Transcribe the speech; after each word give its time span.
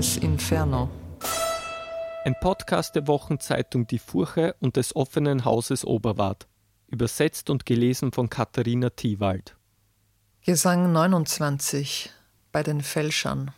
Dantes 0.00 0.16
Inferno. 0.16 0.88
Ein 2.24 2.34
Podcast 2.40 2.94
der 2.94 3.06
Wochenzeitung 3.06 3.86
Die 3.86 3.98
Furche 3.98 4.56
und 4.58 4.76
des 4.76 4.96
offenen 4.96 5.44
Hauses 5.44 5.84
Oberwart. 5.84 6.48
Übersetzt 6.86 7.50
und 7.50 7.66
gelesen 7.66 8.10
von 8.10 8.30
Katharina 8.30 8.88
Thiewald. 8.88 9.58
Gesang 10.40 10.90
29 10.90 12.08
bei 12.50 12.62
den 12.62 12.80
Fälschern. 12.80 13.50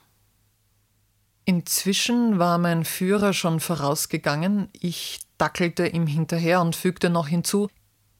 Inzwischen 1.44 2.40
war 2.40 2.58
mein 2.58 2.84
Führer 2.84 3.34
schon 3.34 3.60
vorausgegangen, 3.60 4.68
ich 4.72 5.20
dackelte 5.38 5.86
ihm 5.86 6.08
hinterher 6.08 6.60
und 6.60 6.74
fügte 6.74 7.08
noch 7.08 7.28
hinzu, 7.28 7.68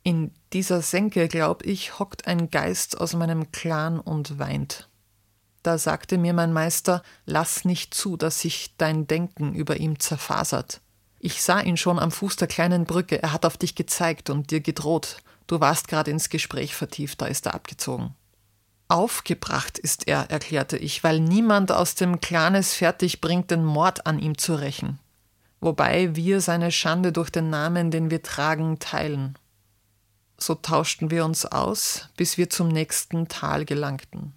in 0.04 0.30
dieser 0.52 0.80
Senke, 0.80 1.26
glaub 1.26 1.66
ich, 1.66 1.98
hockt 1.98 2.28
ein 2.28 2.50
Geist 2.50 3.00
aus 3.00 3.14
meinem 3.14 3.50
Clan 3.50 3.98
und 3.98 4.38
weint. 4.38 4.88
Da 5.62 5.78
sagte 5.78 6.18
mir 6.18 6.32
mein 6.32 6.52
Meister, 6.52 7.02
lass 7.24 7.64
nicht 7.64 7.94
zu, 7.94 8.16
dass 8.16 8.40
sich 8.40 8.74
dein 8.78 9.06
Denken 9.06 9.54
über 9.54 9.76
ihm 9.76 10.00
zerfasert. 10.00 10.80
Ich 11.20 11.40
sah 11.42 11.60
ihn 11.60 11.76
schon 11.76 12.00
am 12.00 12.10
Fuß 12.10 12.34
der 12.36 12.48
kleinen 12.48 12.84
Brücke, 12.84 13.22
er 13.22 13.32
hat 13.32 13.46
auf 13.46 13.56
dich 13.56 13.76
gezeigt 13.76 14.28
und 14.28 14.50
dir 14.50 14.60
gedroht. 14.60 15.18
Du 15.46 15.60
warst 15.60 15.86
gerade 15.86 16.10
ins 16.10 16.30
Gespräch 16.30 16.74
vertieft, 16.74 17.20
da 17.20 17.26
ist 17.26 17.46
er 17.46 17.54
abgezogen. 17.54 18.14
Aufgebracht 18.88 19.78
ist 19.78 20.08
er, 20.08 20.30
erklärte 20.30 20.76
ich, 20.76 21.04
weil 21.04 21.20
niemand 21.20 21.70
aus 21.70 21.94
dem 21.94 22.20
Clan 22.20 22.56
es 22.56 22.74
fertig 22.74 23.20
bringt, 23.20 23.50
den 23.52 23.64
Mord 23.64 24.06
an 24.06 24.18
ihm 24.18 24.36
zu 24.36 24.54
rächen. 24.54 24.98
Wobei 25.60 26.16
wir 26.16 26.40
seine 26.40 26.72
Schande 26.72 27.12
durch 27.12 27.30
den 27.30 27.48
Namen, 27.48 27.92
den 27.92 28.10
wir 28.10 28.22
tragen, 28.22 28.80
teilen. 28.80 29.38
So 30.36 30.56
tauschten 30.56 31.12
wir 31.12 31.24
uns 31.24 31.46
aus, 31.46 32.08
bis 32.16 32.36
wir 32.36 32.50
zum 32.50 32.66
nächsten 32.66 33.28
Tal 33.28 33.64
gelangten. 33.64 34.34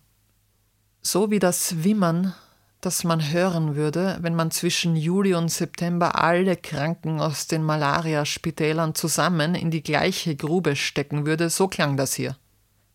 So 1.08 1.30
wie 1.30 1.38
das 1.38 1.84
Wimmern, 1.84 2.34
das 2.81 3.03
man 3.03 3.31
hören 3.31 3.75
würde, 3.75 4.17
wenn 4.22 4.34
man 4.34 4.50
zwischen 4.50 4.95
Juli 4.95 5.36
und 5.36 5.50
September 5.50 6.20
alle 6.20 6.58
Kranken 6.58 7.20
aus 7.20 7.45
den 7.45 7.61
Malariaspitälern 7.61 8.95
zusammen 8.95 9.53
in 9.53 9.70
die 9.70 9.83
gleiche 9.83 10.36
Grube 10.36 10.76
stecken 10.76 11.28
würde, 11.28 11.52
so 11.52 11.67
klang 11.67 11.95
das 11.95 12.16
hier. 12.16 12.36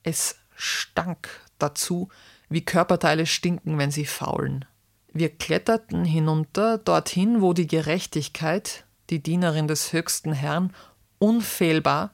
Es 0.03 0.34
stank 0.56 1.28
dazu, 1.61 2.08
wie 2.48 2.64
Körperteile 2.64 3.27
stinken, 3.27 3.78
wenn 3.78 3.92
sie 3.92 4.06
faulen. 4.06 4.64
Wir 5.12 5.28
kletterten 5.28 6.05
hinunter 6.05 6.78
dorthin, 6.78 7.41
wo 7.41 7.53
die 7.53 7.69
Gerechtigkeit, 7.69 8.86
die 9.08 9.22
Dienerin 9.22 9.69
des 9.69 9.92
höchsten 9.92 10.33
Herrn, 10.33 10.75
unfehlbar 11.20 12.12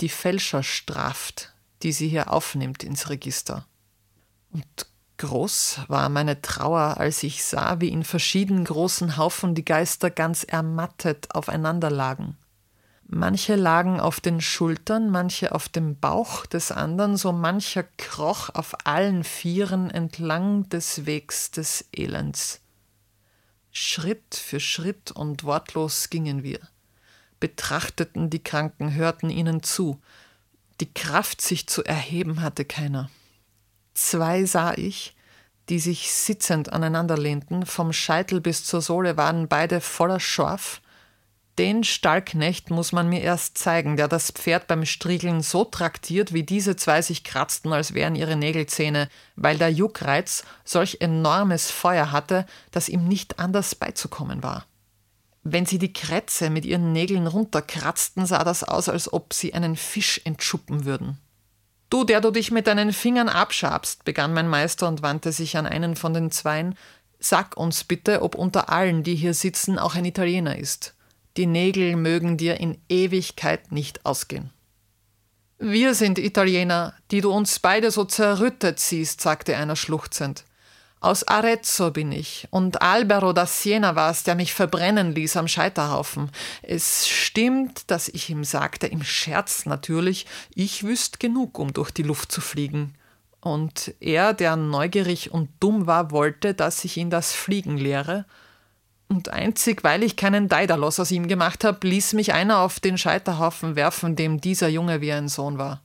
die 0.00 0.08
Fälscher 0.08 0.64
straft, 0.64 1.54
die 1.84 1.92
sie 1.92 2.08
hier 2.08 2.32
aufnimmt 2.32 2.82
ins 2.82 3.10
Register. 3.10 3.64
Und 4.50 4.86
groß 5.18 5.80
war 5.88 6.08
meine 6.08 6.40
Trauer, 6.42 6.98
als 6.98 7.22
ich 7.22 7.44
sah, 7.44 7.80
wie 7.80 7.88
in 7.88 8.04
verschieden 8.04 8.64
großen 8.64 9.16
Haufen 9.16 9.54
die 9.54 9.64
Geister 9.64 10.10
ganz 10.10 10.44
ermattet 10.44 11.34
aufeinander 11.34 11.90
lagen. 11.90 12.36
Manche 13.08 13.54
lagen 13.54 14.00
auf 14.00 14.20
den 14.20 14.40
Schultern, 14.40 15.10
manche 15.10 15.52
auf 15.52 15.68
dem 15.68 15.98
Bauch 15.98 16.44
des 16.44 16.72
anderen, 16.72 17.16
so 17.16 17.32
mancher 17.32 17.84
kroch 17.98 18.50
auf 18.54 18.74
allen 18.84 19.22
Vieren 19.22 19.90
entlang 19.90 20.68
des 20.68 21.06
Wegs 21.06 21.50
des 21.52 21.84
Elends. 21.92 22.60
Schritt 23.70 24.34
für 24.34 24.58
Schritt 24.58 25.12
und 25.12 25.44
wortlos 25.44 26.10
gingen 26.10 26.42
wir 26.42 26.58
betrachteten 27.40 28.30
die 28.30 28.42
Kranken, 28.42 28.94
hörten 28.94 29.30
ihnen 29.30 29.62
zu. 29.62 30.00
Die 30.80 30.92
Kraft, 30.92 31.40
sich 31.40 31.66
zu 31.68 31.84
erheben, 31.84 32.42
hatte 32.42 32.64
keiner. 32.64 33.10
Zwei 33.96 34.44
sah 34.44 34.74
ich, 34.74 35.16
die 35.70 35.78
sich 35.78 36.12
sitzend 36.12 36.70
aneinander 36.70 37.16
lehnten, 37.16 37.64
vom 37.64 37.94
Scheitel 37.94 38.42
bis 38.42 38.62
zur 38.62 38.82
Sohle 38.82 39.16
waren 39.16 39.48
beide 39.48 39.80
voller 39.80 40.20
Schorf. 40.20 40.82
Den 41.56 41.82
Stallknecht 41.82 42.68
muss 42.68 42.92
man 42.92 43.08
mir 43.08 43.22
erst 43.22 43.56
zeigen, 43.56 43.96
der 43.96 44.06
das 44.06 44.30
Pferd 44.30 44.66
beim 44.66 44.84
Striegeln 44.84 45.40
so 45.40 45.64
traktiert, 45.64 46.34
wie 46.34 46.42
diese 46.42 46.76
zwei 46.76 47.00
sich 47.00 47.24
kratzten, 47.24 47.72
als 47.72 47.94
wären 47.94 48.16
ihre 48.16 48.36
Nägelzähne, 48.36 49.08
weil 49.34 49.56
der 49.56 49.72
Juckreiz 49.72 50.44
solch 50.62 50.98
enormes 51.00 51.70
Feuer 51.70 52.12
hatte, 52.12 52.44
dass 52.72 52.90
ihm 52.90 53.08
nicht 53.08 53.38
anders 53.38 53.74
beizukommen 53.74 54.42
war. 54.42 54.66
Wenn 55.42 55.64
sie 55.64 55.78
die 55.78 55.94
Krätze 55.94 56.50
mit 56.50 56.66
ihren 56.66 56.92
Nägeln 56.92 57.26
runterkratzten, 57.26 58.26
sah 58.26 58.44
das 58.44 58.62
aus, 58.62 58.90
als 58.90 59.10
ob 59.10 59.32
sie 59.32 59.54
einen 59.54 59.74
Fisch 59.74 60.20
entschuppen 60.26 60.84
würden. 60.84 61.18
Du, 61.88 62.04
der 62.04 62.20
du 62.20 62.30
dich 62.30 62.50
mit 62.50 62.66
deinen 62.66 62.92
Fingern 62.92 63.28
abschabst, 63.28 64.04
begann 64.04 64.34
mein 64.34 64.48
Meister 64.48 64.88
und 64.88 65.02
wandte 65.02 65.32
sich 65.32 65.56
an 65.56 65.66
einen 65.66 65.94
von 65.94 66.14
den 66.14 66.30
Zweien, 66.30 66.74
sag 67.18 67.56
uns 67.56 67.84
bitte, 67.84 68.22
ob 68.22 68.34
unter 68.34 68.70
allen, 68.70 69.02
die 69.02 69.14
hier 69.14 69.34
sitzen, 69.34 69.78
auch 69.78 69.94
ein 69.94 70.04
Italiener 70.04 70.58
ist. 70.58 70.94
Die 71.36 71.46
Nägel 71.46 71.96
mögen 71.96 72.36
dir 72.36 72.58
in 72.58 72.78
Ewigkeit 72.88 73.70
nicht 73.70 74.04
ausgehen. 74.04 74.50
Wir 75.58 75.94
sind 75.94 76.18
Italiener, 76.18 76.94
die 77.10 77.20
du 77.20 77.30
uns 77.30 77.58
beide 77.58 77.90
so 77.90 78.04
zerrüttet 78.04 78.78
siehst, 78.78 79.20
sagte 79.20 79.56
einer 79.56 79.76
schluchzend. 79.76 80.44
Aus 81.06 81.22
Arezzo 81.22 81.92
bin 81.92 82.10
ich 82.10 82.48
und 82.50 82.82
Albero 82.82 83.32
da 83.32 83.46
Siena 83.46 83.94
war 83.94 84.10
es, 84.10 84.24
der 84.24 84.34
mich 84.34 84.52
verbrennen 84.52 85.14
ließ 85.14 85.36
am 85.36 85.46
Scheiterhaufen. 85.46 86.32
Es 86.62 87.06
stimmt, 87.06 87.92
dass 87.92 88.08
ich 88.08 88.28
ihm 88.28 88.42
sagte, 88.42 88.88
im 88.88 89.04
Scherz 89.04 89.66
natürlich, 89.66 90.26
ich 90.52 90.82
wüsste 90.82 91.18
genug, 91.18 91.60
um 91.60 91.72
durch 91.72 91.92
die 91.92 92.02
Luft 92.02 92.32
zu 92.32 92.40
fliegen. 92.40 92.96
Und 93.38 93.94
er, 94.00 94.34
der 94.34 94.56
neugierig 94.56 95.30
und 95.30 95.48
dumm 95.60 95.86
war, 95.86 96.10
wollte, 96.10 96.54
dass 96.54 96.84
ich 96.84 96.96
ihn 96.96 97.08
das 97.08 97.32
Fliegen 97.32 97.76
lehre. 97.78 98.24
Und 99.06 99.28
einzig, 99.28 99.84
weil 99.84 100.02
ich 100.02 100.16
keinen 100.16 100.48
Daedalus 100.48 100.98
aus 100.98 101.12
ihm 101.12 101.28
gemacht 101.28 101.62
habe, 101.62 101.86
ließ 101.86 102.14
mich 102.14 102.32
einer 102.32 102.58
auf 102.58 102.80
den 102.80 102.98
Scheiterhaufen 102.98 103.76
werfen, 103.76 104.16
dem 104.16 104.40
dieser 104.40 104.66
Junge 104.66 105.00
wie 105.00 105.12
ein 105.12 105.28
Sohn 105.28 105.56
war. 105.56 105.82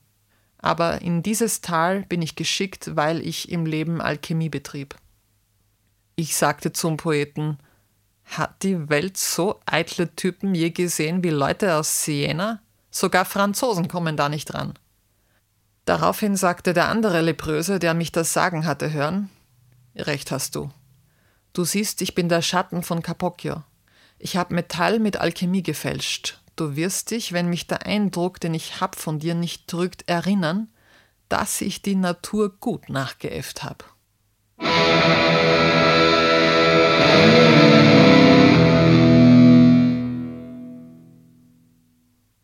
Aber 0.57 1.03
in 1.03 1.21
dieses 1.21 1.61
Tal 1.61 2.05
bin 2.09 2.23
ich 2.23 2.35
geschickt, 2.35 2.95
weil 2.95 3.21
ich 3.21 3.51
im 3.51 3.67
Leben 3.67 4.01
Alchemie 4.01 4.49
betrieb. 4.49 4.95
Ich 6.21 6.35
sagte 6.35 6.71
zum 6.71 6.97
Poeten, 6.97 7.57
hat 8.25 8.61
die 8.61 8.89
Welt 8.89 9.17
so 9.17 9.59
eitle 9.65 10.15
Typen 10.15 10.53
je 10.53 10.69
gesehen 10.69 11.23
wie 11.23 11.31
Leute 11.31 11.73
aus 11.73 12.05
Siena? 12.05 12.61
Sogar 12.91 13.25
Franzosen 13.25 13.87
kommen 13.87 14.17
da 14.17 14.29
nicht 14.29 14.53
ran. 14.53 14.75
Daraufhin 15.85 16.35
sagte 16.35 16.73
der 16.73 16.89
andere 16.89 17.21
Lepröse, 17.21 17.79
der 17.79 17.95
mich 17.95 18.11
das 18.11 18.33
sagen 18.33 18.67
hatte 18.67 18.91
hören, 18.93 19.31
Recht 19.95 20.29
hast 20.29 20.53
du. 20.53 20.69
Du 21.53 21.63
siehst, 21.63 22.03
ich 22.03 22.13
bin 22.13 22.29
der 22.29 22.43
Schatten 22.43 22.83
von 22.83 23.01
Capocchio. 23.01 23.63
Ich 24.19 24.37
habe 24.37 24.53
Metall 24.53 24.99
mit 24.99 25.17
Alchemie 25.17 25.63
gefälscht. 25.63 26.39
Du 26.55 26.75
wirst 26.75 27.09
dich, 27.09 27.33
wenn 27.33 27.49
mich 27.49 27.65
der 27.65 27.87
Eindruck, 27.87 28.39
den 28.39 28.53
ich 28.53 28.79
hab 28.79 28.95
von 28.95 29.17
dir 29.17 29.33
nicht 29.33 29.73
drückt, 29.73 30.07
erinnern, 30.07 30.67
dass 31.29 31.61
ich 31.61 31.81
die 31.81 31.95
Natur 31.95 32.55
gut 32.59 32.89
nachgeäfft 32.89 33.63
habe. 33.63 33.85